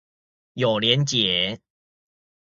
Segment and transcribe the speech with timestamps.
[0.53, 1.59] 有連結